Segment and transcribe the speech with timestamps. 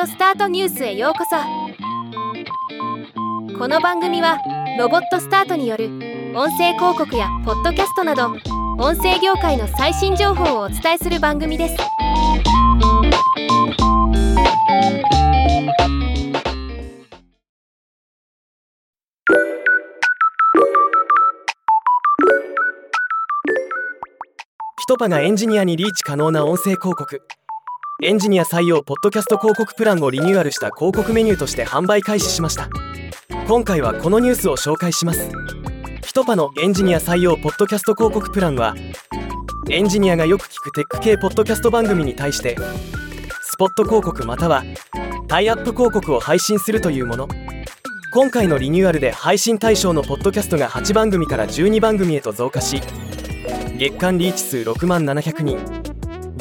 [0.00, 1.36] オスタートニュースへようこそ。
[3.58, 4.38] この番組は
[4.78, 5.86] ロボットスタートによる
[6.34, 8.28] 音声広告やポッドキャストなど
[8.78, 11.76] 音声業界の最新情報をお伝えする番組です。
[24.78, 27.22] ピトパがエンジニアにリーチ可能な音声広告。
[28.04, 32.68] エンジニア採用ポッドキャスト広告プランをリニューアルした広告メニューとして販売開始しました。
[33.46, 35.30] 今回はこのニュースを紹介します。
[36.04, 38.74] ピトパのエンジニア採用ポッドキャスト広告プランは
[39.70, 42.56] エンジニアがよく聞くテック系ポッドキャスト番組に対して
[43.40, 44.64] スポット広告または
[45.28, 47.28] タイアップ広告を配信するというもの。
[48.12, 52.82] 今回のリニューアルで配信対象のポッドキャストが8番組から12番組へと増加し
[53.78, 55.81] 月間リーチ数6万700人。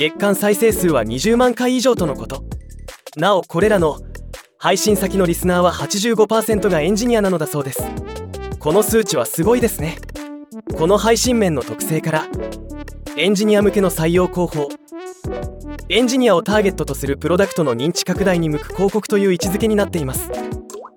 [0.00, 2.42] 月間再生数は20万回以上とのこと。
[3.16, 3.98] なおこれらの
[4.56, 7.82] 配信先のリスナーは85%がエンジニアなのだそうです。
[8.58, 9.98] この数値はすごいですね。
[10.74, 12.26] この配信面の特性から
[13.18, 14.70] エンジニア向けの採用広報
[15.90, 20.30] エンジニアをターゲットとするプロダクトの認知拡大に向く広告という位置づけになっています。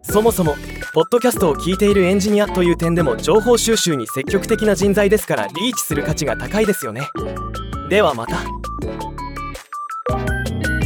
[0.03, 0.55] そもそも
[0.93, 7.09] ポッドキャストを聞いているエンジニアという点でも情報収集に積極的な人材ですからリーチする価値が高いですよね。
[7.89, 8.37] ではまた。